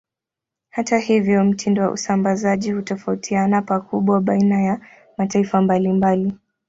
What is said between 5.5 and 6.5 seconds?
mbalimbali.